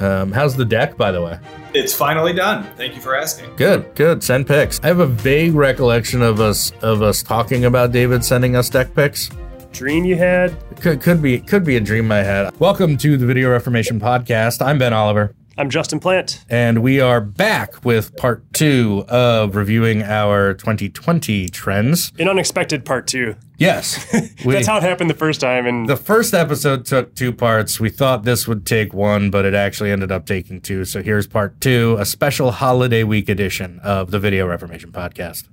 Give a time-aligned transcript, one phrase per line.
[0.00, 1.38] Um, how's the deck, by the way?
[1.74, 2.64] It's finally done.
[2.76, 3.54] Thank you for asking.
[3.56, 4.22] Good, good.
[4.22, 4.80] Send pics.
[4.82, 8.94] I have a vague recollection of us of us talking about David sending us deck
[8.94, 9.30] pics.
[9.72, 10.56] Dream you had?
[10.80, 12.58] Could could be could be a dream I had.
[12.58, 14.64] Welcome to the Video Reformation podcast.
[14.64, 15.34] I'm Ben Oliver.
[15.58, 16.44] I'm Justin Plant.
[16.48, 22.12] And we are back with part two of reviewing our 2020 trends.
[22.16, 23.34] An unexpected part two.
[23.56, 24.06] Yes.
[24.44, 25.66] We, That's how it happened the first time.
[25.66, 27.80] And the first episode took two parts.
[27.80, 30.84] We thought this would take one, but it actually ended up taking two.
[30.84, 35.48] So here's part two, a special holiday week edition of the Video Reformation podcast.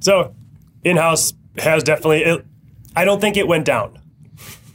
[0.00, 0.34] So,
[0.82, 2.44] in house has definitely, it,
[2.96, 4.00] I don't think it went down.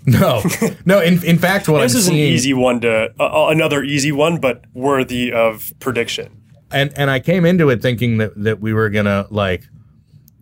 [0.05, 0.43] No,
[0.85, 1.01] no.
[1.01, 4.11] In, in fact, what this I'm is seeing, an easy one to uh, another easy
[4.11, 6.41] one, but worthy of prediction.
[6.71, 9.63] And and I came into it thinking that that we were gonna like,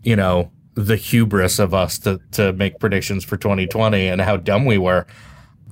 [0.04, 4.66] you know, the hubris of us to to make predictions for 2020 and how dumb
[4.66, 5.06] we were.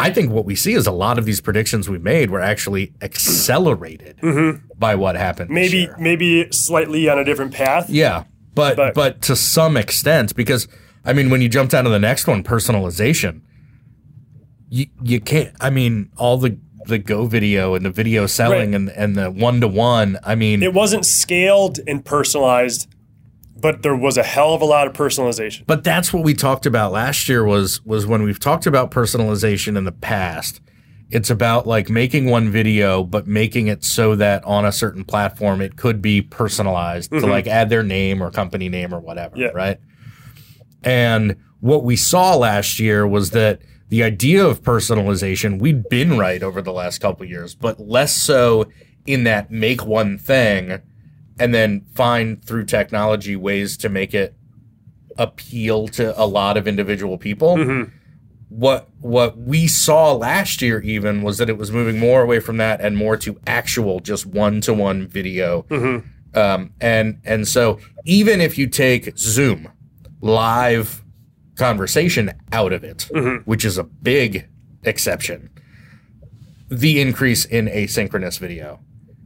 [0.01, 2.93] I think what we see is a lot of these predictions we made were actually
[3.01, 4.65] accelerated mm-hmm.
[4.77, 5.49] by what happened.
[5.49, 7.89] Maybe maybe slightly on a different path.
[7.89, 8.23] Yeah,
[8.55, 10.67] but, but but to some extent because
[11.03, 13.41] I mean when you jump down to the next one, personalization
[14.69, 15.55] you you can't.
[15.59, 18.75] I mean, all the the Go video and the video selling right.
[18.75, 20.17] and and the one to one.
[20.23, 22.87] I mean, it wasn't scaled and personalized,
[23.57, 25.65] but there was a hell of a lot of personalization.
[25.65, 27.43] But that's what we talked about last year.
[27.43, 30.61] Was was when we've talked about personalization in the past.
[31.11, 35.59] It's about like making one video, but making it so that on a certain platform
[35.59, 37.25] it could be personalized mm-hmm.
[37.25, 39.47] to like add their name or company name or whatever, yeah.
[39.47, 39.79] right?
[40.83, 46.41] And what we saw last year was that the idea of personalization, we'd been right
[46.41, 48.69] over the last couple years, but less so
[49.05, 50.79] in that make one thing
[51.39, 54.35] and then find through technology ways to make it
[55.17, 57.55] appeal to a lot of individual people.
[57.55, 57.95] Mm-hmm.
[58.49, 62.57] What what we saw last year even was that it was moving more away from
[62.57, 65.63] that and more to actual just one to one video.
[65.69, 66.37] Mm-hmm.
[66.37, 69.69] Um, and and so even if you take Zoom
[70.21, 71.03] live
[71.59, 73.43] conversation out of it, mm-hmm.
[73.43, 74.47] which is a big
[74.83, 75.49] exception.
[76.69, 78.79] The increase in asynchronous video,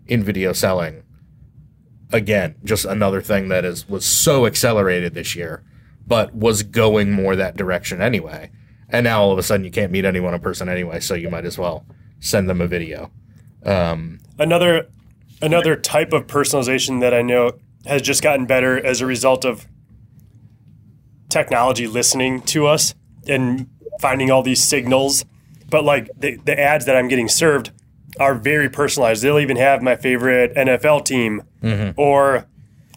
[0.08, 1.04] in video selling,
[2.12, 5.64] again, just another thing that is was so accelerated this year,
[6.06, 8.52] but was going more that direction anyway.
[8.90, 11.30] And now all of a sudden you can't meet anyone in person anyway, so you
[11.30, 11.86] might as well
[12.20, 13.12] send them a video.
[13.66, 14.88] Um, another
[15.42, 17.54] another type of personalization that I know
[17.86, 19.68] has just gotten better as a result of
[21.34, 22.94] technology listening to us
[23.28, 23.68] and
[24.00, 25.26] finding all these signals.
[25.70, 27.72] But like the, the ads that I'm getting served
[28.20, 29.24] are very personalized.
[29.24, 32.00] They'll even have my favorite NFL team mm-hmm.
[32.00, 32.46] or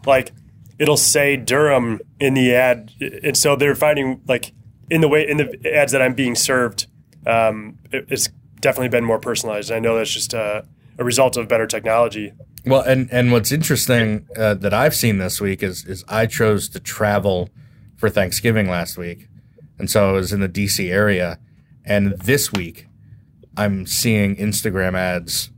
[0.04, 0.32] like
[0.78, 2.92] it'll say Durham in the ad.
[3.22, 4.52] And so they're finding like
[4.90, 6.86] in the way in the ads that I'm being served,
[7.26, 8.28] um, it, it's
[8.60, 9.72] definitely been more personalized.
[9.72, 10.66] I know that's just a,
[10.98, 12.32] a result of better technology.
[12.64, 16.68] Well, and and what's interesting uh, that I've seen this week is is I chose
[16.70, 17.48] to travel
[17.96, 19.28] for Thanksgiving last week.
[19.78, 21.38] And so I was in the DC area.
[21.84, 22.86] And this week,
[23.56, 25.50] I'm seeing Instagram ads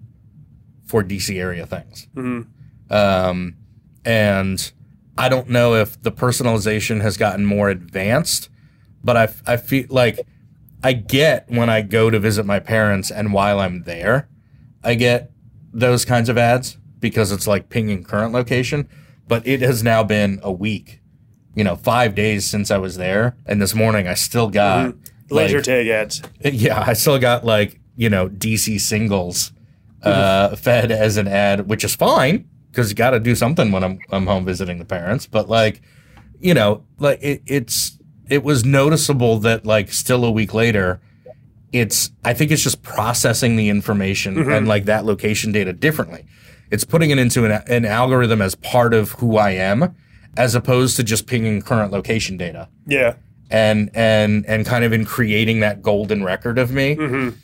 [0.84, 2.08] for DC area things.
[2.14, 2.92] Mm-hmm.
[2.92, 3.56] Um,
[4.04, 4.72] and
[5.16, 8.48] I don't know if the personalization has gotten more advanced,
[9.02, 10.20] but I, I feel like
[10.82, 14.28] I get when I go to visit my parents and while I'm there,
[14.84, 15.32] I get
[15.72, 18.88] those kinds of ads because it's like pinging current location.
[19.26, 21.00] But it has now been a week
[21.54, 25.34] you know, five days since I was there, and this morning I still got mm-hmm.
[25.34, 26.22] laser like, tag ads.
[26.44, 29.52] Yeah, I still got like you know DC singles
[30.02, 30.54] uh, mm-hmm.
[30.56, 33.98] fed as an ad, which is fine because you got to do something when I'm
[34.10, 35.26] I'm home visiting the parents.
[35.26, 35.82] But like,
[36.40, 37.98] you know, like it, it's
[38.28, 41.00] it was noticeable that like still a week later,
[41.72, 44.50] it's I think it's just processing the information mm-hmm.
[44.50, 46.24] and like that location data differently.
[46.70, 49.96] It's putting it into an, an algorithm as part of who I am
[50.36, 52.68] as opposed to just pinging current location data.
[52.86, 53.14] Yeah.
[53.50, 56.96] And and and kind of in creating that golden record of me.
[56.96, 57.36] Mm-hmm.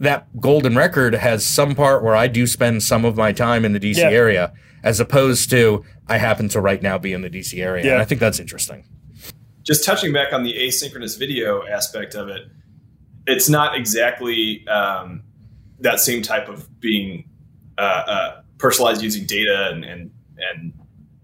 [0.00, 3.72] That golden record has some part where I do spend some of my time in
[3.72, 4.10] the DC yeah.
[4.10, 4.52] area,
[4.84, 7.84] as opposed to I happen to right now be in the DC area.
[7.84, 7.92] Yeah.
[7.94, 8.84] And I think that's interesting.
[9.64, 12.42] Just touching back on the asynchronous video aspect of it,
[13.26, 15.22] it's not exactly um,
[15.80, 17.28] that same type of being
[17.76, 20.72] uh, uh, personalized using data and, and and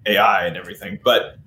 [0.07, 0.99] AI and everything.
[1.03, 1.39] But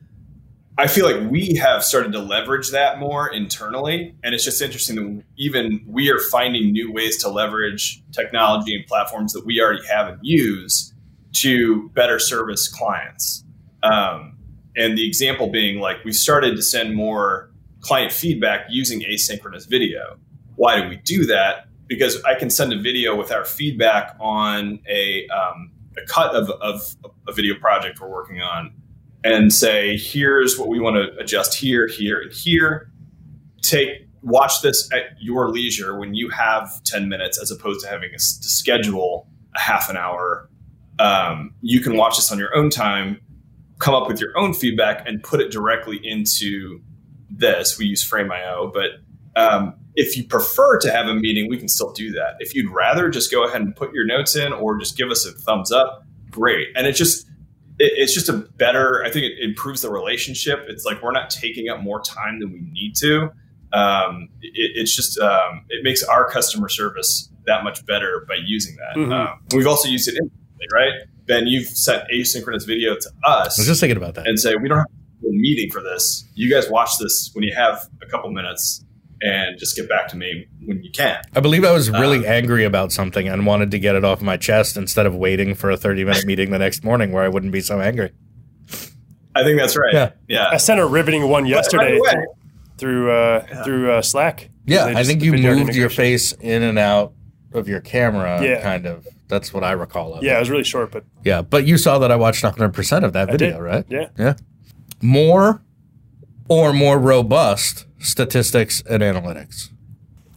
[0.77, 4.15] I feel like we have started to leverage that more internally.
[4.23, 8.85] And it's just interesting that even we are finding new ways to leverage technology and
[8.85, 10.93] platforms that we already have and use
[11.37, 13.43] to better service clients.
[13.81, 14.37] Um,
[14.75, 17.49] and the example being like we started to send more
[17.81, 20.17] client feedback using asynchronous video.
[20.55, 21.67] Why do we do that?
[21.87, 26.49] because I can send a video with our feedback on a, um, a cut of,
[26.49, 26.95] of
[27.27, 28.73] a video project we're working on
[29.23, 32.91] and say, here's what we want to adjust here, here, and here.
[33.61, 38.09] Take watch this at your leisure when you have 10 minutes as opposed to having
[38.09, 40.49] a, to schedule a half an hour.
[40.99, 43.21] Um, you can watch this on your own time,
[43.79, 46.81] come up with your own feedback, and put it directly into
[47.29, 47.77] this.
[47.77, 48.91] We use Frame.io, but
[49.37, 52.35] um, if you prefer to have a meeting, we can still do that.
[52.39, 55.25] If you'd rather just go ahead and put your notes in or just give us
[55.25, 56.67] a thumbs up, great.
[56.75, 57.25] And it just
[57.79, 59.03] it, it's just a better.
[59.03, 60.65] I think it improves the relationship.
[60.67, 63.29] It's like we're not taking up more time than we need to.
[63.73, 68.75] Um, it, it's just um, it makes our customer service that much better by using
[68.77, 68.99] that.
[68.99, 69.11] Mhm.
[69.13, 70.93] Um, we've also used it instantly, right?
[71.25, 74.27] Ben, you've sent asynchronous video to us I was just thinking about that.
[74.27, 76.25] and say we don't have a meeting for this.
[76.35, 78.83] You guys watch this when you have a couple minutes,
[79.21, 81.21] and just get back to me when you can.
[81.35, 84.21] I believe I was really Uh, angry about something and wanted to get it off
[84.21, 87.27] my chest instead of waiting for a 30 minute meeting the next morning where I
[87.27, 88.11] wouldn't be so angry.
[89.35, 89.93] I think that's right.
[89.93, 90.11] Yeah.
[90.27, 90.47] yeah.
[90.51, 92.25] I sent a riveting one By the yesterday way,
[92.77, 93.63] through uh, Yeah.
[93.63, 94.49] through uh, Slack.
[94.65, 97.13] Yeah, They I think you moved your face in and out
[97.53, 98.61] of your camera, Yeah.
[98.61, 99.07] kind of.
[99.29, 100.39] That's what I recall of Yeah, it it.
[100.39, 103.31] was really short, but Yeah, but you saw that I watched 100% of that I
[103.31, 103.59] video, did.
[103.61, 103.85] right?
[103.89, 104.07] yeah.
[104.17, 104.33] Yeah.
[105.01, 105.61] More
[106.47, 109.69] or more robust statistics and analytics.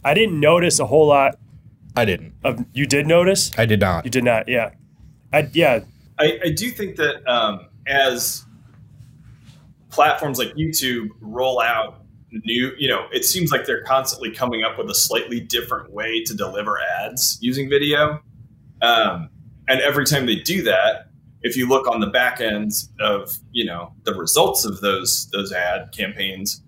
[0.03, 1.37] I didn't notice a whole lot
[1.95, 2.33] I didn't.
[2.43, 2.65] of.
[2.73, 3.51] You did notice?
[3.57, 4.05] I did not.
[4.05, 4.47] You did not.
[4.47, 4.71] Yeah.
[5.33, 5.81] I yeah.
[6.19, 8.45] I, I do think that um, as
[9.89, 14.77] platforms like YouTube roll out new, you know, it seems like they're constantly coming up
[14.77, 18.21] with a slightly different way to deliver ads using video.
[18.81, 19.29] Um,
[19.67, 21.07] and every time they do that,
[21.43, 25.51] if you look on the back end of you know the results of those those
[25.51, 26.61] ad campaigns,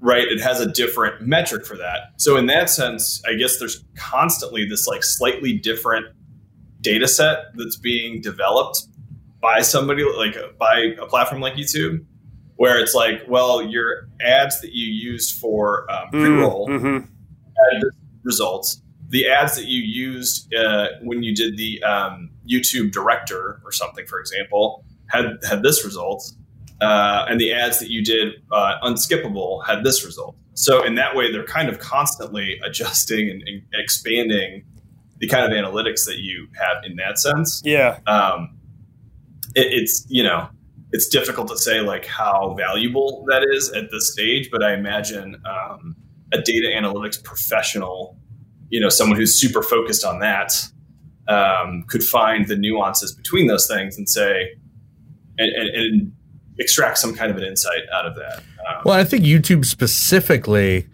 [0.00, 2.12] right, it has a different metric for that.
[2.18, 6.06] So in that sense, I guess there's constantly this like slightly different
[6.80, 8.86] data set that's being developed
[9.40, 12.04] by somebody like by a platform like YouTube,
[12.56, 17.06] where it's like, well, your ads that you used for um, pre-roll Mm-hmm.
[18.22, 18.82] results.
[19.08, 24.06] The ads that you used uh, when you did the um, YouTube Director or something,
[24.06, 26.22] for example, had had this result,
[26.80, 30.36] uh, and the ads that you did uh, unskippable had this result.
[30.54, 34.64] So in that way, they're kind of constantly adjusting and, and expanding
[35.18, 37.98] the kind of analytics that you have in that sense Yeah.
[38.06, 38.58] um,
[39.54, 40.48] it, it's you know
[40.92, 45.36] it's difficult to say like how valuable that is at this stage but i imagine
[45.46, 45.96] um,
[46.34, 48.18] a data analytics professional
[48.68, 50.52] you know someone who's super focused on that
[51.28, 54.50] um, could find the nuances between those things and say
[55.38, 56.12] and, and, and
[56.58, 58.38] extract some kind of an insight out of that
[58.68, 60.86] um, Well, I think YouTube specifically,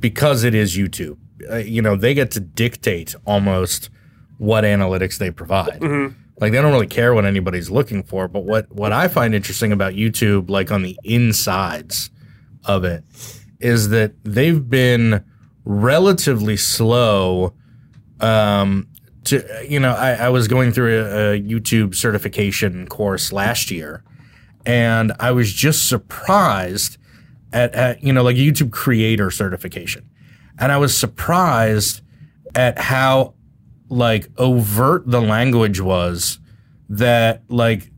[0.00, 1.18] because it is YouTube,
[1.50, 3.90] uh, you know, they get to dictate almost
[4.38, 5.80] what analytics they provide.
[5.80, 6.14] Mhm.
[6.40, 8.26] Like they don't really care what anybody's looking for.
[8.26, 12.10] But what what I find interesting about YouTube, like on the insides
[12.64, 13.04] of it,
[13.60, 15.22] is that they've been
[15.64, 17.54] relatively slow.
[18.20, 18.88] Um,
[19.24, 24.02] to you know, I, I was going through a, a YouTube certification course last year,
[24.66, 26.98] and I was just surprised
[27.52, 30.08] at, at you know like YouTube creator certification,
[30.58, 32.02] and I was surprised
[32.54, 33.34] at how
[33.88, 36.38] like overt the language was
[36.88, 37.90] that like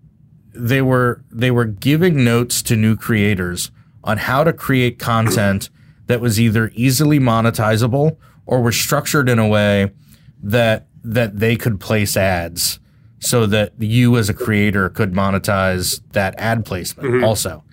[0.52, 3.70] they were they were giving notes to new creators
[4.04, 5.68] on how to create content
[6.06, 9.90] that was either easily monetizable or was structured in a way
[10.42, 12.78] that that they could place ads
[13.18, 17.24] so that you as a creator could monetize that ad placement mm-hmm.
[17.24, 17.64] also.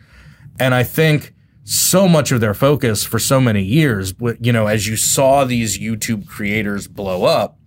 [0.60, 4.88] And I think so much of their focus for so many years, you know, as
[4.88, 7.58] you saw these YouTube creators blow up,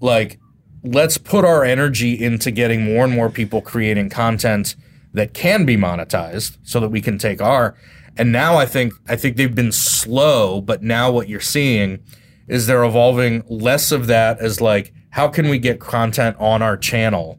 [0.00, 0.38] like
[0.82, 4.76] let's put our energy into getting more and more people creating content
[5.12, 7.74] that can be monetized so that we can take our
[8.18, 12.00] and now I think I think they've been slow, but now what you're seeing
[12.48, 16.76] is they're evolving less of that as like how can we get content on our
[16.76, 17.38] channel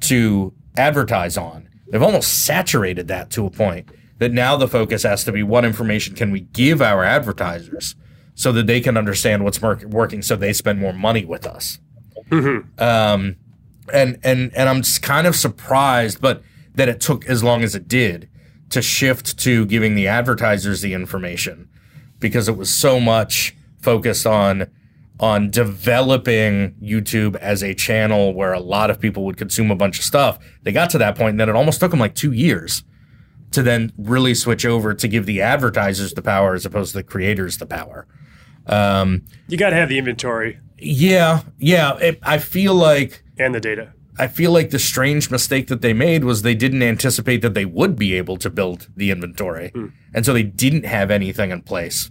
[0.00, 1.68] to advertise on.
[1.88, 5.64] They've almost saturated that to a point that now the focus has to be what
[5.64, 7.94] information can we give our advertisers
[8.34, 11.78] so that they can understand what's working so they spend more money with us.
[12.78, 13.36] Um,
[13.92, 16.42] and and and I'm kind of surprised, but
[16.74, 18.28] that it took as long as it did
[18.70, 21.68] to shift to giving the advertisers the information
[22.18, 24.66] because it was so much focused on
[25.20, 29.96] on developing YouTube as a channel where a lot of people would consume a bunch
[29.98, 30.40] of stuff.
[30.64, 32.82] They got to that point and then it almost took them like two years
[33.52, 37.04] to then really switch over to give the advertisers the power as opposed to the
[37.04, 38.08] creators the power.
[38.66, 41.96] Um, You got to have the inventory yeah, yeah.
[41.98, 43.92] It, I feel like and the data.
[44.18, 47.64] I feel like the strange mistake that they made was they didn't anticipate that they
[47.64, 49.72] would be able to build the inventory,
[50.12, 52.10] and so they didn't have anything in place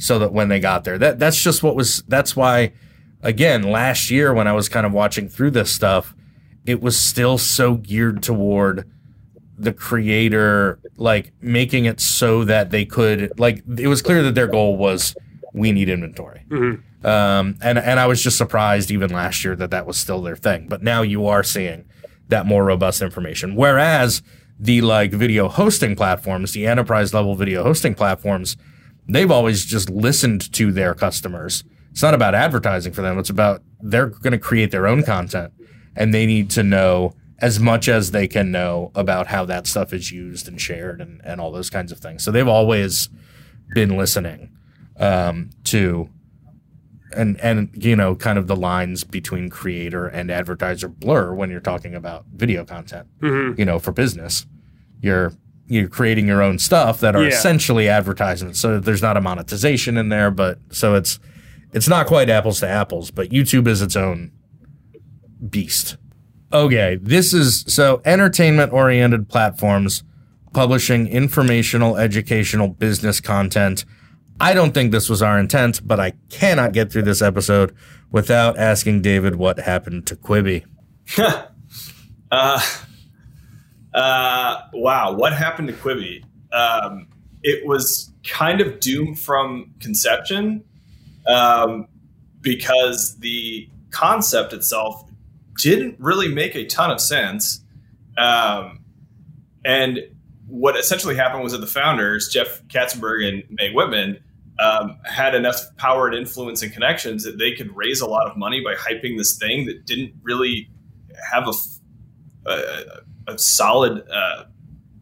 [0.00, 2.02] so that when they got there, that that's just what was.
[2.08, 2.72] That's why,
[3.22, 6.14] again, last year when I was kind of watching through this stuff,
[6.66, 8.90] it was still so geared toward
[9.58, 14.46] the creator, like making it so that they could, like, it was clear that their
[14.46, 15.14] goal was
[15.52, 16.46] we need inventory.
[17.04, 20.36] Um, and and I was just surprised even last year that that was still their
[20.36, 20.66] thing.
[20.68, 21.84] But now you are seeing
[22.28, 23.54] that more robust information.
[23.56, 24.22] Whereas
[24.58, 28.56] the like video hosting platforms, the enterprise level video hosting platforms,
[29.14, 31.64] they've always just listened to their customers.
[31.90, 33.18] It's not about advertising for them.
[33.18, 35.52] It's about they're going to create their own content
[35.96, 39.92] and they need to know as much as they can know about how that stuff
[39.92, 42.22] is used and shared and, and all those kinds of things.
[42.22, 43.08] So they've always
[43.74, 44.50] been listening
[44.98, 46.10] um, to
[47.16, 51.58] and and you know kind of the lines between creator and advertiser blur when you're
[51.60, 53.08] talking about video content
[53.58, 54.46] you know for business
[55.00, 55.32] you're
[55.70, 57.28] you're creating your own stuff that are Yeah.
[57.28, 61.18] essentially advertisements so there's not a monetization in there but so it's
[61.72, 64.32] it's not quite apples to apples but youtube is its own
[65.48, 65.96] beast
[66.52, 70.02] okay this is so entertainment oriented platforms
[70.52, 73.84] publishing informational educational business content
[74.42, 77.74] I don't think this was our intent, but I cannot get through this episode
[78.10, 80.64] without asking David what happened to Quibi.
[82.32, 82.60] Uh,
[83.94, 86.24] uh, wow, what happened to Quibi?
[86.52, 87.08] Um,
[87.42, 90.64] it was kind of doomed from conception
[91.26, 91.88] um,
[92.40, 95.04] because the concept itself
[95.56, 97.62] didn't really make a ton of sense.
[98.16, 98.84] Um,
[99.64, 100.00] and
[100.46, 104.18] what essentially happened was that the founders, Jeff Katzenberg and Meg Whitman,
[104.58, 108.36] um, had enough power and influence and connections that they could raise a lot of
[108.36, 110.68] money by hyping this thing that didn't really
[111.32, 111.52] have a
[112.46, 112.84] a,
[113.26, 114.44] a solid uh,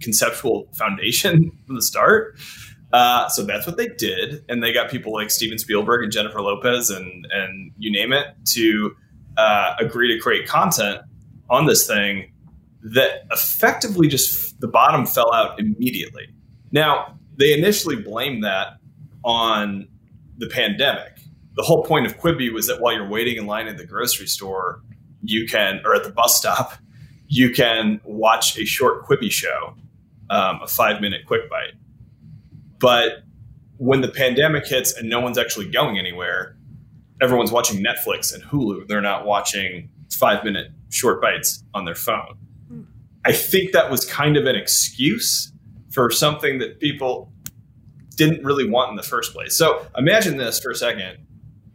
[0.00, 2.36] conceptual foundation from the start.
[2.92, 6.40] Uh, so that's what they did, and they got people like Steven Spielberg and Jennifer
[6.40, 8.96] Lopez and and you name it to
[9.36, 11.02] uh, agree to create content
[11.50, 12.32] on this thing
[12.82, 16.28] that effectively just the bottom fell out immediately.
[16.72, 18.78] Now they initially blamed that
[19.22, 19.88] on
[20.38, 21.18] the pandemic.
[21.56, 24.26] The whole point of Quibi was that while you're waiting in line at the grocery
[24.26, 24.82] store,
[25.22, 26.74] you can, or at the bus stop,
[27.28, 29.74] you can watch a short Quibi show,
[30.30, 31.74] um, a five minute quick bite.
[32.78, 33.22] But
[33.76, 36.56] when the pandemic hits and no one's actually going anywhere,
[37.20, 38.88] everyone's watching Netflix and Hulu.
[38.88, 42.38] They're not watching five minute short bites on their phone.
[43.24, 45.52] I think that was kind of an excuse
[45.90, 47.30] for something that people
[48.16, 49.56] didn't really want in the first place.
[49.56, 51.18] So imagine this for a second.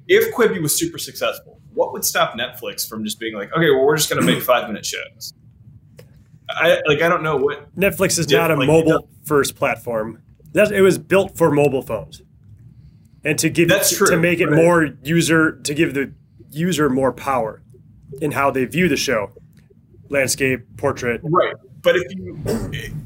[0.07, 3.85] If Quibi was super successful, what would stop Netflix from just being like, okay, well,
[3.85, 5.33] we're just going to make five minute shows?
[6.49, 7.75] I like, I don't know what.
[7.75, 10.21] Netflix is not a like- mobile first platform.
[10.51, 12.21] That's, it was built for mobile phones,
[13.23, 16.13] and to give That's to, true, to make it but- more user to give the
[16.51, 17.61] user more power
[18.21, 19.31] in how they view the show,
[20.09, 21.21] landscape, portrait.
[21.23, 21.55] Right.
[21.81, 22.39] But if you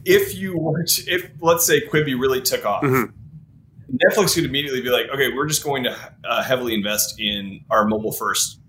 [0.06, 4.90] if you were to, if let's say Quibi really took off, Netflix could immediately be
[4.90, 8.60] like, okay, we're just going to uh, heavily invest in our mobile first,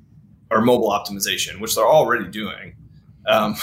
[0.50, 2.76] our mobile optimization, which they're already doing.
[3.26, 3.56] Um,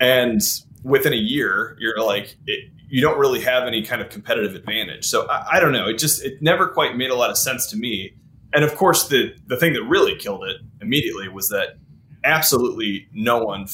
[0.00, 0.40] and
[0.82, 5.06] within a year, you're like, it, you don't really have any kind of competitive advantage.
[5.06, 5.88] So I, I don't know.
[5.88, 8.14] It just it never quite made a lot of sense to me.
[8.52, 11.76] And of course, the the thing that really killed it immediately was that
[12.22, 13.66] absolutely no one.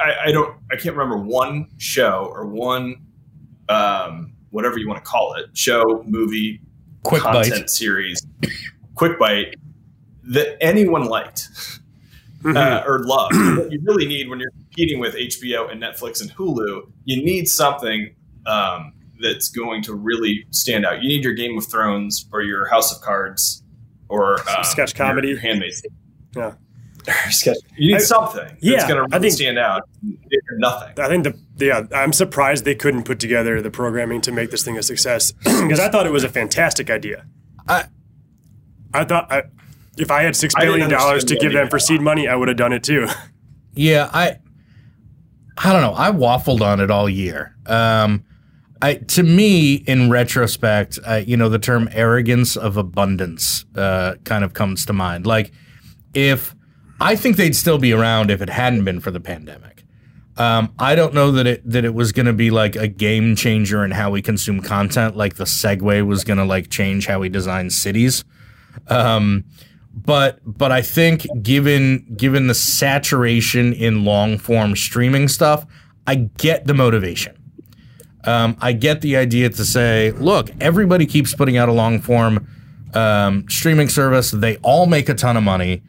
[0.00, 0.56] I, I don't.
[0.72, 3.06] I can't remember one show or one
[3.68, 6.60] um, whatever you want to call it show movie
[7.02, 7.70] Quick content bite.
[7.70, 8.26] series
[8.94, 9.56] quick bite
[10.22, 11.48] that anyone liked
[12.44, 16.34] uh, or loved what you really need when you're competing with hbo and netflix and
[16.34, 18.14] hulu you need something
[18.46, 22.66] um, that's going to really stand out you need your game of thrones or your
[22.66, 23.62] house of cards
[24.08, 25.28] or um, Sketch comedy.
[25.28, 25.82] your handmaid's
[26.36, 26.54] Yeah.
[27.30, 29.82] Sketch- you need I- something yeah, that's going to really think- stand out
[30.58, 34.50] nothing I think the yeah, I'm surprised they couldn't put together the programming to make
[34.50, 37.26] this thing a success because I thought it was a fantastic idea.
[37.68, 37.86] I-
[38.92, 39.44] I thought I,
[39.98, 42.34] if I had six I didn't billion dollars to give them for seed money, I
[42.36, 43.06] would have done it too.
[43.76, 44.36] Yeah, I
[45.58, 45.94] I don't know.
[45.94, 47.54] I waffled on it all year.
[47.66, 48.24] Um
[48.82, 54.44] I to me in retrospect, uh, you know, the term arrogance of abundance uh kind
[54.44, 55.26] of comes to mind.
[55.26, 55.52] Like
[56.12, 56.54] if
[57.00, 59.84] I think they'd still be around if it hadn't been for the pandemic.
[60.36, 63.36] Um, I don't know that it that it was going to be like a game
[63.36, 65.16] changer in how we consume content.
[65.16, 68.24] Like the Segway was going to like change how we design cities.
[68.88, 69.44] Um,
[69.94, 75.64] but but I think given given the saturation in long form streaming stuff,
[76.06, 77.36] I get the motivation.
[78.24, 82.48] Um, I get the idea to say, look, everybody keeps putting out a long form
[82.94, 84.30] um, streaming service.
[84.30, 85.82] They all make a ton of money.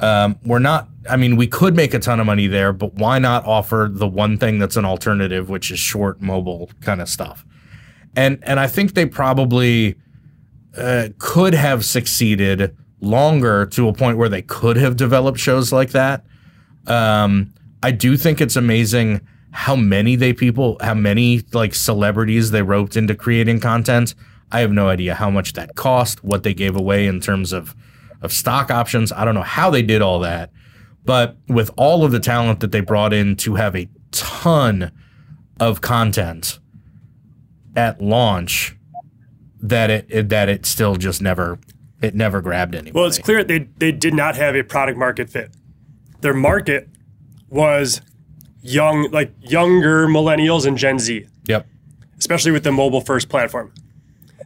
[0.00, 0.88] Um, we're not.
[1.08, 4.06] I mean, we could make a ton of money there, but why not offer the
[4.06, 7.44] one thing that's an alternative, which is short mobile kind of stuff?
[8.16, 9.96] And and I think they probably
[10.76, 15.90] uh, could have succeeded longer to a point where they could have developed shows like
[15.90, 16.24] that.
[16.86, 22.62] Um, I do think it's amazing how many they people, how many like celebrities they
[22.62, 24.14] roped into creating content.
[24.50, 27.74] I have no idea how much that cost, what they gave away in terms of
[28.22, 29.10] of stock options.
[29.12, 30.50] I don't know how they did all that,
[31.04, 34.92] but with all of the talent that they brought in to have a ton
[35.58, 36.60] of content
[37.74, 38.76] at launch,
[39.60, 41.58] that it, it that it still just never
[42.02, 42.92] it never grabbed anybody.
[42.92, 45.50] Well, it's clear they they did not have a product market fit.
[46.20, 46.88] Their market
[47.48, 48.00] was
[48.62, 51.66] young, like younger millennials and Gen Z, Yep.
[52.18, 53.72] especially with the mobile first platform.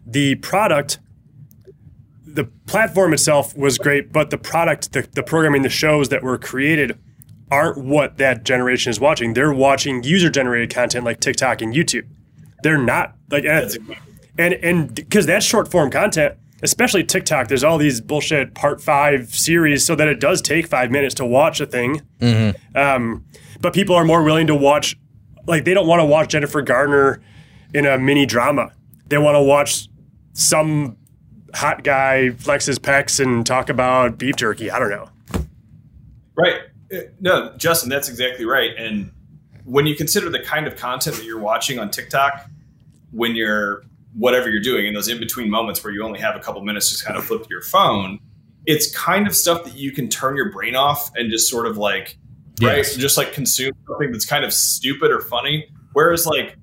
[0.06, 0.98] The product,
[2.24, 6.38] the platform itself was great, but the product, the, the programming, the shows that were
[6.38, 6.98] created
[7.50, 9.34] aren't what that generation is watching.
[9.34, 12.06] They're watching user generated content like TikTok and YouTube.
[12.62, 13.76] They're not like and
[14.38, 17.48] and and because that's short form content, especially TikTok.
[17.48, 21.24] There's all these bullshit part five series, so that it does take five minutes to
[21.26, 22.02] watch a thing.
[22.74, 23.24] Um,
[23.60, 24.96] but people are more willing to watch,
[25.46, 27.20] like they don't want to watch Jennifer Garner
[27.74, 28.72] in a mini drama.
[29.08, 29.88] They want to watch
[30.32, 30.96] some
[31.54, 34.70] hot guy flex his pecs and talk about beef jerky.
[34.70, 35.08] I don't know.
[36.36, 36.60] Right.
[36.92, 38.70] Uh, No, Justin, that's exactly right.
[38.76, 39.10] And
[39.64, 42.48] when you consider the kind of content that you're watching on TikTok,
[43.10, 43.84] when you're
[44.16, 46.98] whatever you're doing in those in between moments where you only have a couple minutes
[46.98, 48.18] to kind of flip to your phone,
[48.64, 51.76] it's kind of stuff that you can turn your brain off and just sort of
[51.76, 52.16] like,
[52.62, 55.68] right, just like consume something that's kind of stupid or funny.
[55.92, 56.56] Whereas like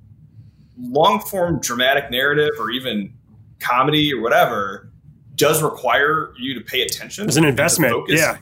[0.80, 3.14] long form dramatic narrative or even
[3.60, 4.92] comedy or whatever
[5.36, 7.28] does require you to pay attention.
[7.28, 7.92] It's an investment.
[7.92, 8.38] focus Yeah.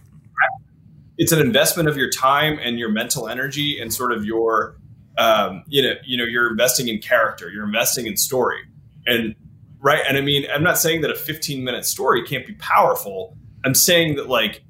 [1.17, 4.77] it's an investment of your time and your mental energy and sort of your
[5.17, 8.61] um, you know you know you're investing in character you're investing in story
[9.05, 9.35] and
[9.79, 13.35] right and i mean i'm not saying that a 15 minute story can't be powerful
[13.65, 14.63] i'm saying that like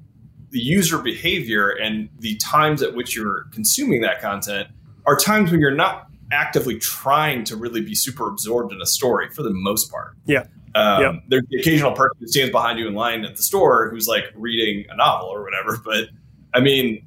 [0.50, 4.68] the user behavior and the times at which you're consuming that content
[5.06, 9.28] are times when you're not actively trying to really be super absorbed in a story
[9.30, 10.44] for the most part Yeah.
[10.74, 11.22] um, Yep.
[11.28, 14.24] There's the occasional person who stands behind you in line at the store who's like
[14.34, 15.78] reading a novel or whatever.
[15.84, 16.08] But
[16.54, 17.04] I mean,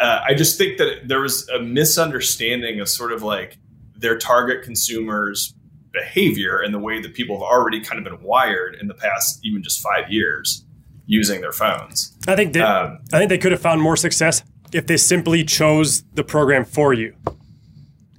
[0.00, 3.58] uh, I just think that there was a misunderstanding of sort of like
[3.96, 5.54] their target consumers'
[5.96, 9.40] behavior and the way that people have already kind of been wired in the past,
[9.42, 10.64] even just five years,
[11.06, 12.16] using their phones.
[12.28, 15.44] I think they, Um, I think they could have found more success if they simply
[15.44, 17.14] chose the program for you.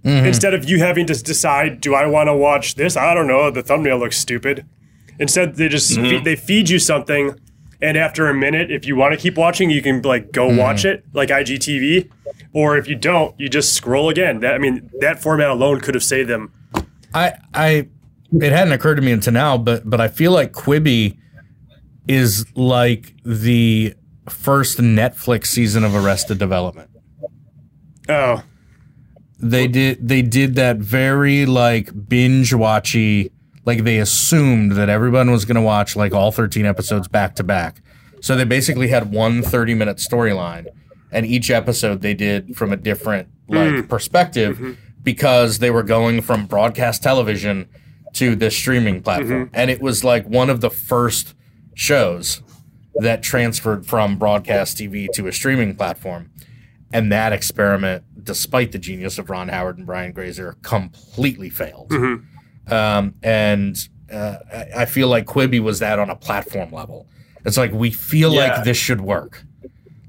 [0.04, 0.26] Mm-hmm.
[0.26, 2.96] Instead of you having to decide, do I want to watch this?
[2.96, 3.52] I don't know.
[3.52, 4.66] The thumbnail looks stupid.
[5.20, 6.24] Instead, they just feed, mm-hmm.
[6.24, 7.40] they feed you something,
[7.82, 10.58] and after a minute, if you want to keep watching, you can like go mm-hmm.
[10.58, 12.10] watch it like IGTV,
[12.54, 14.40] or if you don't, you just scroll again.
[14.40, 16.54] That I mean, that format alone could have saved them.
[17.14, 17.88] I I
[18.32, 21.18] it hadn't occurred to me until now, but but I feel like Quibi
[22.08, 23.94] is like the
[24.30, 26.90] first Netflix season of Arrested Development.
[28.10, 28.44] Oh,
[29.40, 33.32] They did they did that very like binge watchy
[33.66, 37.44] like they assumed that everyone was going to watch like all 13 episodes back to
[37.44, 37.82] back.
[38.22, 40.68] So they basically had one 30 minute storyline
[41.12, 43.88] and each episode they did from a different like mm-hmm.
[43.88, 44.74] perspective mm-hmm.
[45.18, 47.66] Because they were going from broadcast television
[48.12, 49.50] to this streaming platform.
[49.54, 51.34] And it was like one of the first
[51.76, 52.42] shows
[52.96, 56.30] that transferred from broadcast TV to a streaming platform.
[56.92, 61.90] And that experiment, despite the genius of Ron Howard and Brian Grazer, completely failed.
[62.68, 63.78] Um, and
[64.12, 67.08] uh, I- I feel like Quibi was that on a platform level.
[67.46, 68.40] It's like we feel Yeah.
[68.56, 69.46] like this should work.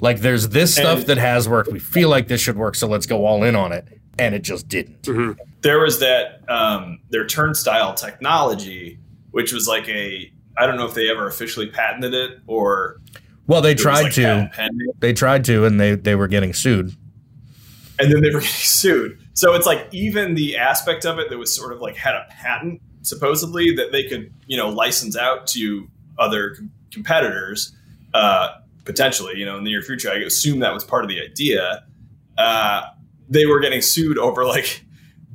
[0.00, 1.70] Like there's this stuff And- that has worked.
[1.70, 3.86] We feel like this should work, so let's go all in on it.
[4.18, 5.06] And it just didn't.
[5.62, 8.98] there was that um, their Turnstyle technology,
[9.30, 13.00] which was like a I don't know if they ever officially patented it or
[13.46, 14.50] Well, they tried like, to.
[14.98, 16.96] They tried to, and they they were getting sued.
[18.00, 19.18] and then they were getting sued.
[19.34, 22.26] So it's like even the aspect of it that was sort of like had a
[22.28, 27.72] patent supposedly that they could you know license out to other com- competitors
[28.14, 28.48] uh,
[28.84, 30.10] potentially you know in the near future.
[30.10, 31.84] I assume that was part of the idea.
[32.36, 32.82] Uh,
[33.28, 34.84] they were getting sued over like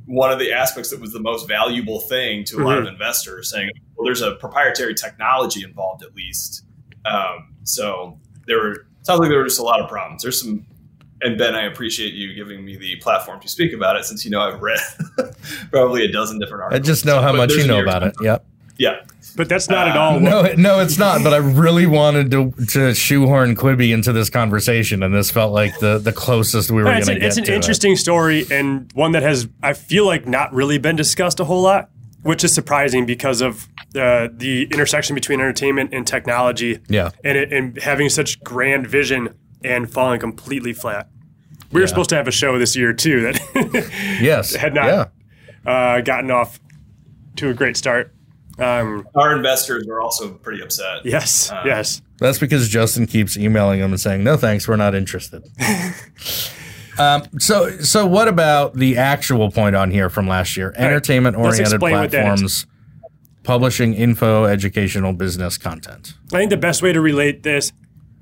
[0.05, 3.49] one of the aspects that was the most valuable thing to a lot of investors,
[3.49, 6.65] saying, "Well, there's a proprietary technology involved at least."
[7.05, 10.23] Um, so there were sounds like there were just a lot of problems.
[10.23, 10.65] There's some,
[11.21, 14.31] and Ben, I appreciate you giving me the platform to speak about it since you
[14.31, 14.79] know I've read
[15.71, 16.87] probably a dozen different articles.
[16.87, 18.15] I just know how much you know about it.
[18.21, 18.45] Yep.
[18.77, 19.01] Yeah,
[19.35, 20.13] But that's not at Uh, all.
[20.19, 21.23] what- No, no, it's not.
[21.23, 25.79] But I really wanted to to shoehorn Quibi into this conversation, and this felt like
[25.79, 27.55] the the closest we were going to get it's an to it.
[27.55, 31.61] interesting story and one that has, I feel like, not really been discussed a whole
[31.63, 31.89] lot,
[32.21, 36.79] which is surprising because of uh, the intersection between entertainment and technology.
[36.87, 37.09] Yeah.
[37.23, 39.29] and it, and having such grand vision
[39.63, 41.07] and falling completely flat.
[41.71, 43.89] We were supposed to have a show this year too that
[44.21, 44.85] Yes, had not
[45.65, 45.71] Yeah.
[45.71, 46.59] uh, gotten off
[47.37, 48.13] to a great start.
[48.59, 51.05] Um, our investors are also pretty upset.
[51.05, 52.01] yes, Uh, yes.
[52.19, 55.43] That's because Justin keeps emailing them and saying, "No, thanks, we're not interested."
[56.99, 60.73] um, so, so what about the actual point on here from last year?
[60.77, 62.21] Entertainment-oriented explain what that is.
[62.23, 62.65] platforms
[63.43, 66.13] publishing info, educational, business content.
[66.33, 67.71] I think the best way to relate this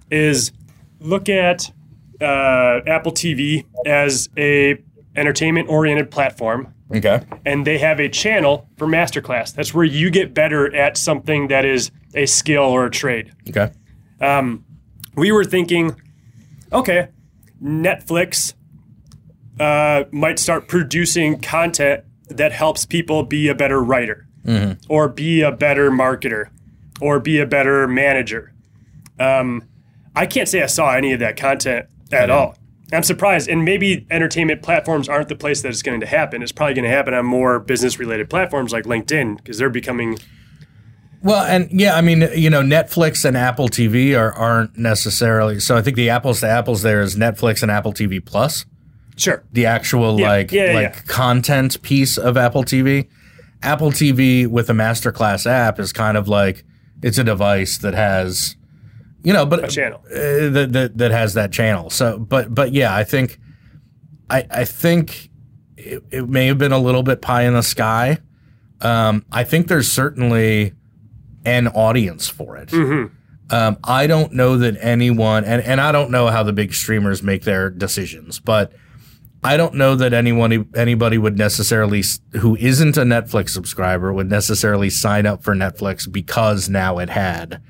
[0.09, 0.51] is
[0.99, 1.71] look at
[2.19, 4.81] uh, Apple TV as a
[5.15, 7.21] entertainment oriented platform, Okay.
[7.45, 9.53] and they have a channel for masterclass.
[9.53, 13.33] That's where you get better at something that is a skill or a trade.
[13.49, 13.71] Okay.
[14.19, 14.65] Um,
[15.15, 15.95] We were thinking,
[16.71, 17.09] okay,
[17.61, 18.53] Netflix
[19.59, 24.27] uh, might start producing content that helps people be a better writer,
[24.89, 26.45] or be a better marketer,
[26.99, 28.53] or be a better manager.
[29.19, 29.63] Um,
[30.15, 32.55] I can't say I saw any of that content at all.
[32.91, 36.43] I'm surprised, and maybe entertainment platforms aren't the place that it's going to happen.
[36.43, 40.17] It's probably going to happen on more business-related platforms like LinkedIn because they're becoming
[41.23, 45.59] Well, and yeah, I mean, you know, Netflix and Apple TV are aren't necessarily.
[45.59, 48.65] So I think the apples to apples there is Netflix and Apple TV Plus.
[49.17, 49.43] sure.
[49.51, 53.07] the actual Yeah, like yeah, yeah, like content piece of Apple TV.
[53.63, 56.63] Apple TV with a masterclass app is kind of like
[57.03, 58.55] it's a device that has
[59.23, 60.01] you know, but A channel.
[60.07, 61.89] uh, that, that that has that channel.
[61.89, 63.39] So, but but yeah, I think
[64.29, 65.29] I I think
[65.77, 68.17] it, it may have been a little bit pie in the sky.
[68.81, 70.73] Um, I think there's certainly
[71.45, 72.71] an audience for it.
[72.73, 77.21] Um, I don't know that anyone, and, and I don't know how the big streamers
[77.21, 78.71] make their decisions, but
[79.43, 82.01] I don't know that anyone, anybody would necessarily,
[82.39, 87.61] who isn't a Netflix subscriber, would necessarily sign up for Netflix because now it had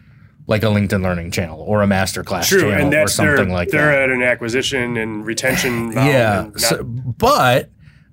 [0.48, 3.56] like a LinkedIn Learning channel or a masterclass True, channel and that's or something they're,
[3.56, 5.92] like they're at an acquisition and retention.
[5.94, 7.70] Yeah, and not- so, but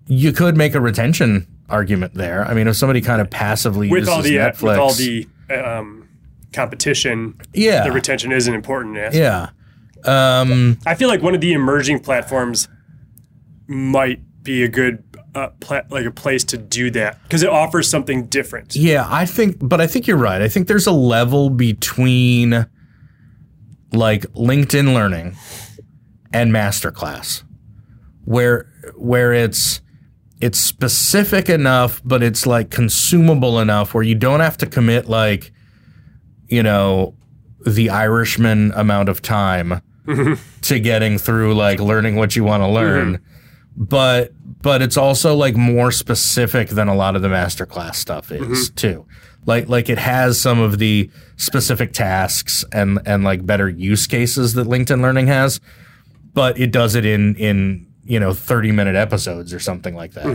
[0.07, 2.45] you could make a retention argument there.
[2.45, 4.93] I mean, if somebody kind of passively with uses all the uh, Netflix, with all
[4.93, 6.09] the um,
[6.53, 9.17] competition, yeah, the retention is an important aspect.
[9.17, 9.51] yeah.
[10.05, 12.69] Um, I feel like one of the emerging platforms
[13.67, 15.03] might be a good
[15.39, 18.75] uh, pla- like a place to do that because it offers something different.
[18.75, 20.43] Yeah, I think, but I think you're right.
[20.43, 22.67] I think there's a level between
[23.93, 25.37] like LinkedIn Learning
[26.33, 27.43] and Masterclass,
[28.25, 29.81] where where it's
[30.41, 35.53] it's specific enough, but it's like consumable enough where you don't have to commit like,
[36.47, 37.15] you know,
[37.67, 39.83] the Irishman amount of time
[40.63, 43.21] to getting through like learning what you want to learn.
[43.81, 48.71] But but it's also like more specific than a lot of the masterclass stuff is
[48.71, 49.07] too.
[49.47, 54.55] Like like it has some of the specific tasks and and like better use cases
[54.55, 55.61] that LinkedIn Learning has,
[56.35, 60.27] but it does it in in you know 30 minute episodes or something like that.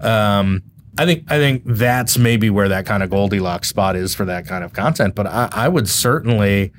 [0.00, 0.62] Um,
[0.98, 4.46] I think I think that's maybe where that kind of Goldilocks spot is for that
[4.48, 5.14] kind of content.
[5.14, 6.72] But I, I would certainly.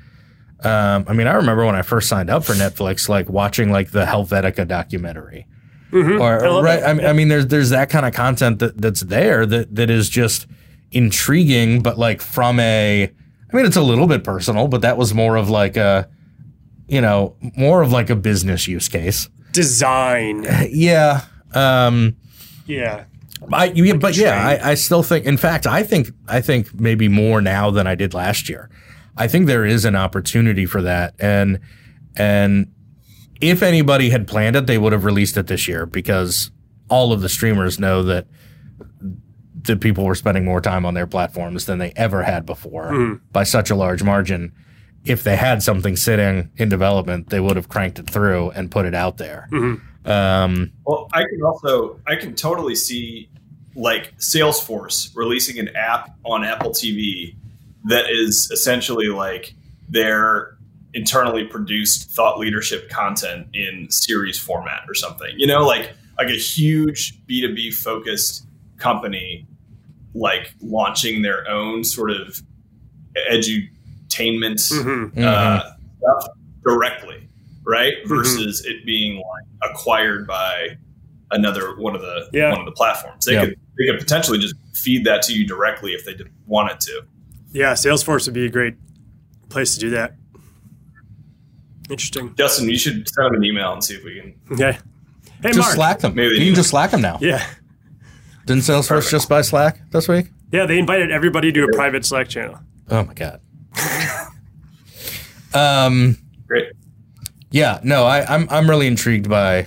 [0.62, 3.90] Um, I mean, I remember when I first signed up for Netflix, like watching like
[3.90, 5.46] the Helvetica documentary,
[5.94, 6.82] or love right.
[6.82, 9.90] I mean, I mean, there's there's that kind of content that that's there that that
[9.90, 10.46] is just
[10.90, 13.04] intriguing, but like from a.
[13.04, 16.08] I mean, it's a little bit personal, but that was more of like a,
[16.88, 19.28] you know, more of like a business use case.
[19.52, 21.20] Design, Yeah.
[21.54, 22.16] Um,
[22.66, 23.04] yeah,
[23.52, 24.44] I, you, but yeah.
[24.44, 25.24] I, I still think.
[25.24, 28.70] In fact, I think I think maybe more now than I did last year.
[29.16, 31.60] I think there is an opportunity for that, and
[32.16, 32.72] and
[33.40, 36.50] if anybody had planned it, they would have released it this year because
[36.88, 38.26] all of the streamers know that
[39.62, 42.92] the people were spending more time on their platforms than they ever had before
[43.32, 44.52] by such a large margin.
[45.04, 48.84] If they had something sitting in development, they would have cranked it through and put
[48.86, 49.48] it out there.
[50.04, 53.28] Um, Well, I can also I can totally see
[53.74, 57.34] like Salesforce releasing an app on Apple TV
[57.84, 59.54] that is essentially like
[59.88, 60.53] their
[60.94, 65.32] internally produced thought leadership content in series format or something.
[65.36, 68.46] You know, like like a huge B2B focused
[68.78, 69.46] company
[70.14, 72.40] like launching their own sort of
[73.30, 75.18] entertainment Mhm.
[75.18, 76.28] uh, stuff
[76.64, 77.28] directly,
[77.66, 77.94] right?
[78.06, 80.76] Versus it being like acquired by
[81.30, 82.50] another one of the Yeah.
[82.50, 83.24] one of the platforms.
[83.24, 83.46] They Yeah.
[83.46, 87.02] could they could potentially just feed that to you directly if they did, wanted to.
[87.50, 88.74] Yeah, Salesforce would be a great
[89.48, 90.14] place to do that.
[91.90, 92.34] Interesting.
[92.36, 94.34] Justin, you should send them an email and see if we can.
[94.52, 94.78] Okay.
[95.42, 95.74] Hey, Just Mark.
[95.74, 96.14] Slack them.
[96.14, 97.18] Maybe you can just Slack them now.
[97.20, 97.44] Yeah.
[98.46, 99.10] Didn't Salesforce Perfect.
[99.10, 100.26] just buy Slack this week?
[100.52, 102.58] Yeah, they invited everybody to a private Slack channel.
[102.90, 103.40] Oh my god.
[105.54, 106.18] um.
[106.46, 106.72] Great.
[107.50, 107.80] Yeah.
[107.82, 108.04] No.
[108.04, 109.66] I, I'm I'm really intrigued by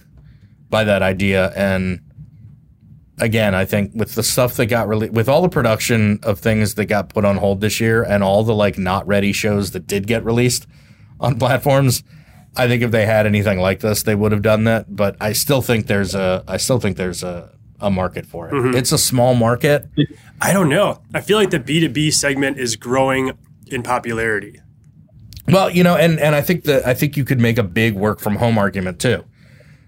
[0.70, 2.02] by that idea, and
[3.20, 6.76] again, I think with the stuff that got really with all the production of things
[6.76, 9.88] that got put on hold this year, and all the like not ready shows that
[9.88, 10.68] did get released
[11.20, 12.04] on platforms.
[12.56, 14.96] I think if they had anything like this, they would have done that.
[14.96, 18.54] But I still think there's a I still think there's a, a market for it.
[18.54, 18.76] Mm-hmm.
[18.76, 19.86] It's a small market.
[20.42, 21.02] I don't know.
[21.14, 23.32] I feel like the B2B segment is growing
[23.68, 24.60] in popularity.
[25.48, 27.94] Well, you know, and and I think that I think you could make a big
[27.94, 29.24] work from home argument too.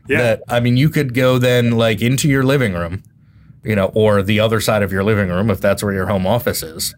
[0.08, 0.18] Yeah.
[0.18, 3.04] That I mean, you could go then like into your living room,
[3.64, 6.26] you know, or the other side of your living room if that's where your home
[6.26, 6.96] office is,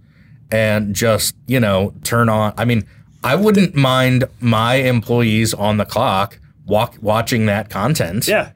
[0.52, 2.54] and just you know turn on.
[2.56, 2.86] I mean,
[3.24, 8.28] I wouldn't mind my employees on the clock walk watching that content.
[8.28, 8.52] Yeah.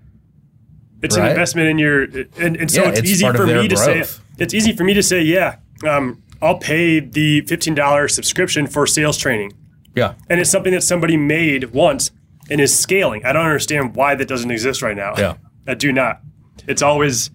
[1.01, 3.77] It's an investment in your and, and so Yeah, it's, it's easy for me to
[3.77, 4.03] say
[4.37, 8.87] it's easy for me to say, yeah, um, I'll pay the fifteen dollars subscription for
[8.87, 9.53] sales training.
[9.95, 12.11] yeah, And it's something that somebody made once
[12.49, 13.23] and is scaling.
[13.25, 15.13] I don't understand why that doesn't exist right now.
[15.17, 15.35] Yeah.
[15.67, 16.21] I do not.
[16.67, 17.29] It's always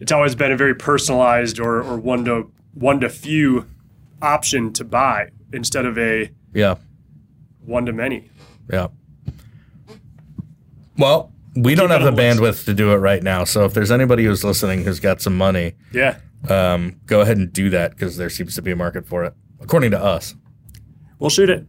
[0.00, 3.66] it's always been a very personalized or, or one to one to few
[4.20, 6.74] option to buy instead of a yeah,
[7.64, 8.30] one to many.
[8.72, 8.88] yeah.
[10.96, 12.40] Well, we don't have the list.
[12.40, 13.44] bandwidth to do it right now.
[13.44, 16.18] So if there's anybody who's listening who's got some money, Yeah.
[16.48, 19.34] um, go ahead and do that because there seems to be a market for it,
[19.60, 20.34] according to us.
[21.18, 21.66] We'll shoot it.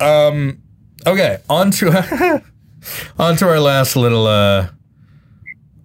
[0.00, 0.62] Um,
[1.06, 2.42] Okay, on to
[3.18, 4.68] on to our last little uh,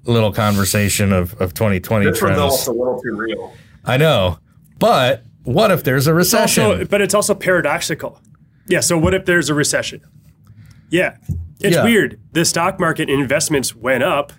[0.04, 2.68] little conversation of, of 2020 This one's almost trends.
[2.68, 3.54] a little too real.
[3.86, 4.40] I know,
[4.78, 6.64] but what if there's a recession?
[6.64, 8.22] Also, but it's also paradoxical.
[8.68, 8.82] Yeah.
[8.82, 10.02] So what if there's a recession?
[10.90, 11.18] Yeah.
[11.62, 11.84] It's Yeah.
[11.84, 12.20] weird.
[12.34, 14.34] The stock market investments went up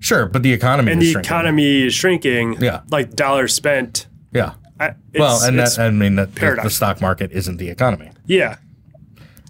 [0.00, 1.28] sure, but the economy and is the shrinking.
[1.30, 2.56] economy is shrinking.
[2.60, 2.80] Yeah.
[2.90, 4.06] Like dollars spent.
[4.32, 4.54] Yeah.
[4.80, 7.68] I, it's, Well, and it's- that I mean that the, the stock market isn't the
[7.70, 8.10] economy.
[8.26, 8.56] yeah.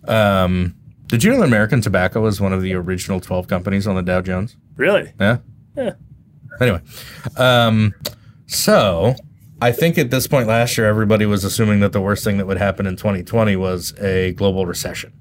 [0.06, 0.74] Um,
[1.06, 4.02] did you know that American Tobacco was one of the original 12 companies on the
[4.02, 4.56] Dow Jones?
[4.76, 5.12] Really?
[5.20, 5.38] Yeah.
[5.76, 5.92] Yeah.
[6.60, 6.80] Anyway,
[7.36, 7.94] um,
[8.46, 9.14] so
[9.62, 12.46] I think at this point last year, everybody was assuming that the worst thing that
[12.46, 15.12] would happen in 2020 was a global recession.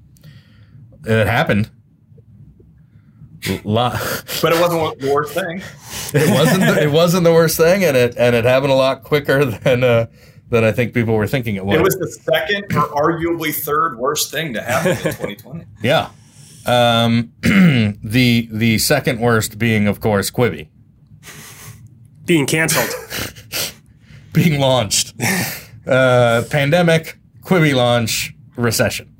[1.04, 1.70] It happened.
[3.62, 3.90] Lo-
[4.42, 5.62] But it wasn't the worst thing.
[6.14, 6.60] it wasn't.
[6.60, 9.84] The, it wasn't the worst thing, and it and it happened a lot quicker than
[9.84, 10.06] uh,
[10.48, 11.76] than I think people were thinking it would.
[11.76, 15.64] It was the second or arguably third worst thing to happen in 2020.
[15.82, 16.08] yeah.
[16.66, 20.68] Um, the the second worst being, of course, Quibi.
[22.24, 22.88] Being canceled.
[24.34, 25.14] being launched.
[25.86, 29.16] uh, pandemic, Quibi launch, recession.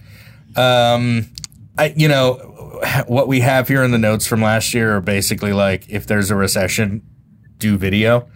[0.56, 1.30] Um,
[1.78, 2.34] I, you know,
[3.06, 6.30] what we have here in the notes from last year are basically like if there's
[6.30, 7.02] a recession,
[7.58, 8.28] do video.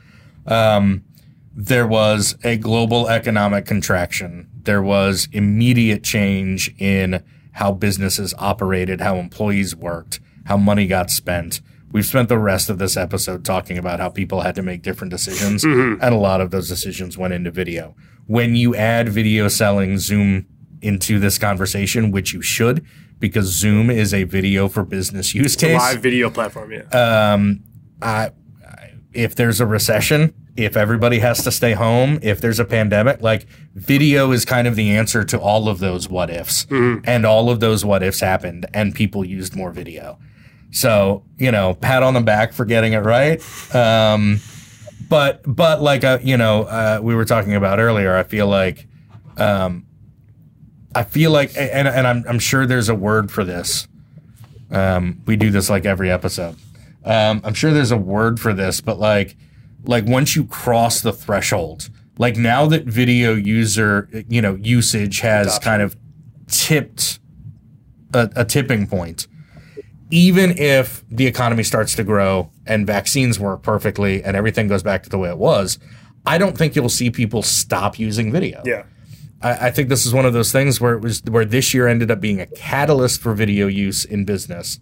[0.47, 1.05] Um,
[1.55, 4.49] there was a global economic contraction.
[4.63, 11.61] There was immediate change in how businesses operated, how employees worked, how money got spent.
[11.93, 15.11] We've spent the rest of this episode talking about how people had to make different
[15.11, 17.95] decisions, and a lot of those decisions went into video.
[18.27, 20.47] When you add video selling Zoom
[20.83, 22.85] into this conversation, which you should,
[23.19, 26.73] because Zoom is a video for business use case Live video platform.
[26.73, 27.33] Yeah.
[27.33, 27.65] um,
[28.03, 28.31] I,
[28.65, 33.23] I- if there's a recession, if everybody has to stay home, if there's a pandemic,
[33.23, 36.67] like video is kind of the answer to all of those what ifs.
[36.71, 40.19] And all of those what ifs happened and people used more video.
[40.71, 43.41] So, you know, pat on the back for getting it right.
[43.75, 44.41] Um,
[45.09, 48.87] but, but like, uh, you know, uh, we were talking about earlier, I feel like,
[49.39, 49.87] um,
[50.95, 53.89] I feel like, and, and I'm, I'm sure there's a word for this.
[54.71, 56.57] Um, we do this like every episode.
[57.05, 59.37] Um, I'm sure there's a word for this, but like,
[59.85, 65.47] like once you cross the threshold, like now that video user, you know, usage has
[65.47, 65.63] Adoption.
[65.63, 65.97] kind of
[66.49, 67.21] tipped
[68.13, 69.27] a, a tipping point.
[70.11, 75.03] Even if the economy starts to grow and vaccines work perfectly and everything goes back
[75.03, 75.79] to the way it was,
[76.27, 78.63] I don't think you'll see people stop using video.
[78.65, 78.85] yeah.
[79.41, 81.87] I, I think this is one of those things where it was where this year
[81.87, 84.81] ended up being a catalyst for video use in business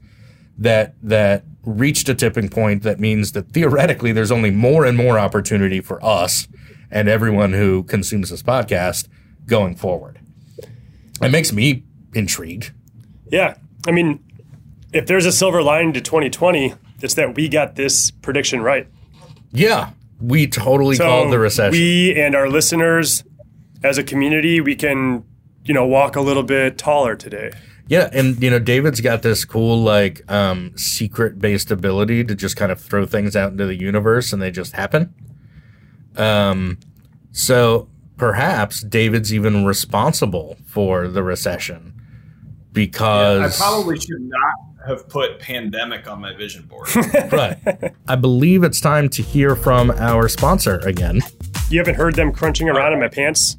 [0.57, 5.19] that that reached a tipping point that means that theoretically there's only more and more
[5.19, 6.49] opportunity for us
[6.91, 9.09] and everyone who consumes this podcast
[9.47, 10.21] going forward.
[11.21, 11.83] It makes me
[12.15, 12.73] intrigued.
[13.31, 13.57] Yeah.
[13.87, 14.25] I mean,
[14.97, 18.89] if there's a silver lining to 2020, it's that we got this prediction right.
[19.53, 21.73] Yeah, we totally called the recession.
[21.73, 23.23] We and our listeners
[23.85, 25.25] as a community, we can,
[25.65, 27.53] you know, walk a little bit taller today.
[27.89, 32.57] Yeah, and you know, David's got this cool like um secret based ability to just
[32.57, 35.15] kind of throw things out into the universe and they just happen.
[36.17, 36.79] Um
[37.33, 41.93] so perhaps David's even responsible for the recession
[42.73, 46.89] because I probably should not have put pandemic on my vision board.
[47.33, 47.59] right.
[48.09, 51.21] I believe it's time to hear from our sponsor again.
[51.71, 53.57] You haven't heard them crunching around in my pants?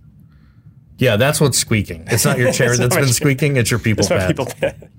[0.97, 2.05] Yeah, that's what's squeaking.
[2.07, 3.13] It's not your chair that's been chair.
[3.13, 4.35] squeaking, it's your people That's my pad.
[4.35, 4.91] Peeple pad.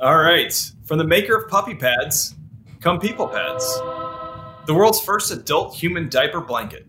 [0.00, 0.72] All right.
[0.84, 2.34] From the maker of puppy pads,
[2.80, 3.64] come Peeple pads.
[4.66, 6.86] The world's first adult human diaper blanket.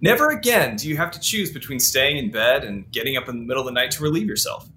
[0.00, 3.38] Never again do you have to choose between staying in bed and getting up in
[3.38, 4.68] the middle of the night to relieve yourself.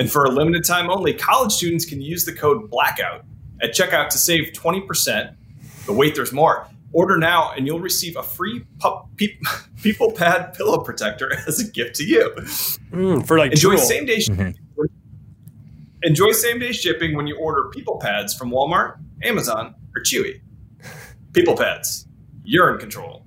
[0.00, 3.22] And for a limited time only, college students can use the code BLACKOUT
[3.60, 5.34] at checkout to save 20%.
[5.86, 6.66] But wait, there's more.
[6.94, 9.36] Order now and you'll receive a free pup, pe-
[9.82, 12.32] Peeple pad pillow protector as a gift to you.
[12.92, 13.82] Mm, for like Enjoy drool.
[13.82, 14.58] same day shipping.
[16.02, 20.40] Enjoy same day shipping when you order Peeple Pads from Walmart, Amazon, or Chewy.
[21.32, 22.06] Peeple Pads,
[22.42, 23.26] you're in control.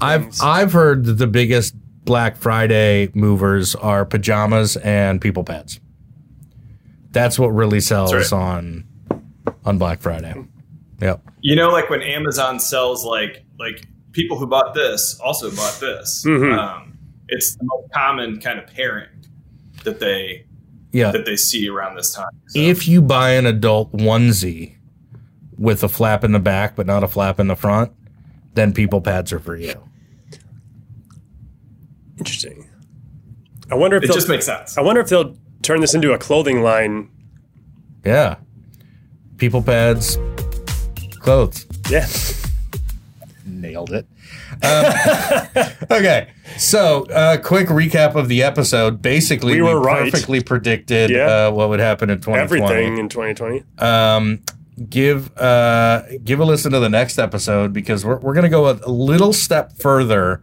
[0.00, 1.74] I've I've heard that the biggest
[2.08, 5.78] Black Friday movers are pajamas and Peeple pads.
[7.12, 8.32] That's what really sells right.
[8.32, 8.84] on
[9.66, 10.34] on Black Friday.
[11.02, 11.20] Yep.
[11.42, 16.24] You know, like when Amazon sells like like people who bought this also bought this.
[16.26, 16.58] Mhm.
[16.58, 16.96] Um,
[17.28, 19.08] it's the most common kind of pairing
[19.84, 20.46] that they
[20.92, 21.10] Yeah.
[21.10, 22.30] that they see around this time.
[22.46, 24.76] So, If you buy an adult onesie
[25.58, 27.92] with a flap in the back but not a flap in the front,
[28.54, 29.74] then Peeple pads are for you.
[32.18, 32.68] Interesting.
[33.70, 34.78] I wonder if it they'll, just makes sense.
[34.78, 37.10] I wonder if they'll turn this into a clothing line.
[38.04, 38.36] Yeah.
[39.36, 40.18] Peeple pads,
[41.20, 41.66] clothes.
[41.90, 42.06] Yeah.
[43.46, 44.06] Nailed it.
[44.62, 49.00] Um, okay, so uh, quick recap of the episode.
[49.00, 50.10] Basically, We we, were right.
[50.10, 51.48] perfectly predicted Yeah.
[51.48, 52.64] uh, what would happen in 2020.
[52.64, 53.62] Everything in 2020.
[53.78, 54.42] Um,
[54.88, 58.78] give uh, give a listen to the next episode because we're we're gonna go a,
[58.84, 60.42] a little step further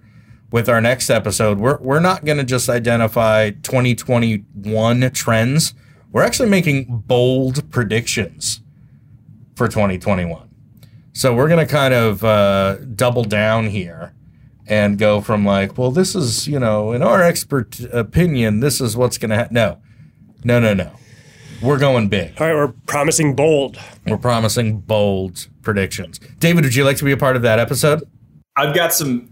[0.52, 1.60] with our next episode.
[1.60, 5.74] We're we're not gonna just identify 2021 trends.
[6.12, 8.62] We're actually making bold predictions
[9.56, 10.50] for 2021.
[11.14, 14.14] So we're gonna kind of uh, double down here
[14.68, 18.96] and go from like, well, this is you know, in our expert opinion, this is
[18.96, 19.54] what's gonna happen.
[19.54, 19.78] No,
[20.44, 20.92] no, no, no.
[21.62, 22.40] We're going big.
[22.40, 23.80] All right, we're promising bold.
[24.06, 26.20] We're promising bold predictions.
[26.38, 28.04] David, would you like to be a part of that episode?
[28.58, 29.30] I've got some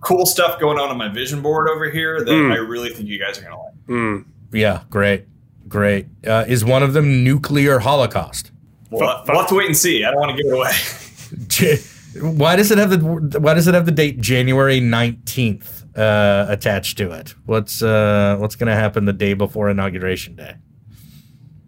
[0.00, 2.52] cool stuff going on on my vision board over here that Mm.
[2.52, 3.74] I really think you guys are going to like.
[3.86, 4.24] Mm.
[4.52, 5.26] Yeah, great,
[5.68, 6.06] great.
[6.26, 8.50] Uh, is one of them nuclear holocaust?
[8.90, 10.04] We'll, Fu- we'll have to wait and see.
[10.04, 10.72] I don't want to give it away.
[12.36, 16.98] Why does it have the Why does it have the date January nineteenth uh, attached
[16.98, 17.34] to it?
[17.46, 20.56] What's uh, What's going to happen the day before inauguration day?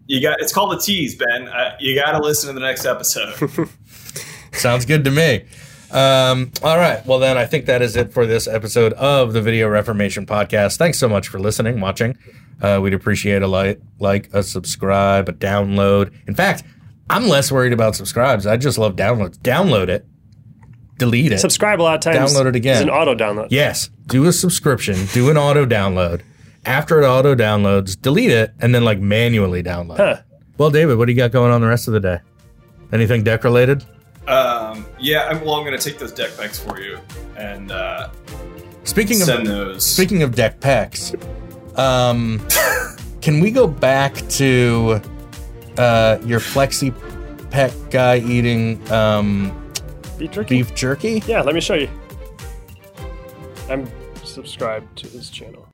[0.07, 1.47] You got it's called a tease, Ben.
[1.47, 3.69] Uh, you got to listen to the next episode.
[4.51, 5.45] Sounds good to me.
[5.93, 7.05] Um, all right.
[7.05, 10.77] Well, then I think that is it for this episode of the Video Reformation Podcast.
[10.77, 12.17] Thanks so much for listening, watching.
[12.61, 16.11] Uh, we'd appreciate a like, like, a subscribe, a download.
[16.27, 16.63] In fact,
[17.09, 18.47] I'm less worried about subscribes.
[18.47, 19.37] I just love downloads.
[19.37, 20.05] Download it,
[20.97, 21.39] delete it.
[21.39, 22.33] Subscribe a lot of times.
[22.33, 22.75] Download it again.
[22.77, 23.47] It's an auto download.
[23.51, 26.21] yes, do a subscription, do an auto download.
[26.65, 29.97] After it auto downloads, delete it, and then like manually download.
[29.97, 30.21] Huh.
[30.57, 32.19] Well, David, what do you got going on the rest of the day?
[32.93, 33.83] Anything deck related?
[34.27, 36.99] Um, yeah, I'm, well, I'm going to take those deck packs for you
[37.37, 38.09] and uh,
[38.83, 39.85] Speaking of those.
[39.85, 41.13] Speaking of deck packs,
[41.75, 42.45] um,
[43.21, 45.01] can we go back to
[45.77, 46.93] uh, your flexi
[47.49, 49.51] pet guy eating um,
[50.17, 50.55] Beef jerky?
[50.57, 51.23] beef jerky?
[51.25, 51.89] Yeah, let me show you.
[53.69, 53.89] I'm
[54.23, 55.67] subscribed to his channel.